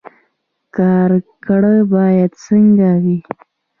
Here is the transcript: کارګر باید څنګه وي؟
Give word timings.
کارګر 0.75 1.63
باید 1.93 2.31
څنګه 2.45 2.89
وي؟ 3.03 3.17